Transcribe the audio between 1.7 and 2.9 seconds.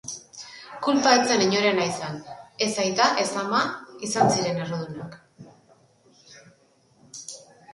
izan, ez